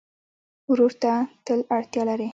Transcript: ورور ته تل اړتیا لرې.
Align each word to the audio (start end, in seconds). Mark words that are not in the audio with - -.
ورور 0.71 0.91
ته 1.01 1.11
تل 1.45 1.59
اړتیا 1.75 2.03
لرې. 2.09 2.27